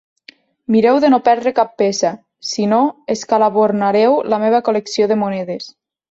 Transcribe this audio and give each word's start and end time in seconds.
Mireu 0.75 0.95
de 1.01 1.09
no 1.13 1.17
perdre 1.25 1.51
cap 1.59 1.75
peça, 1.81 2.11
si 2.51 2.65
no, 2.71 2.79
escalabornareu 3.15 4.17
la 4.35 4.39
meva 4.45 4.63
col·lecció 4.69 5.09
de 5.13 5.19
monedes. 5.25 5.69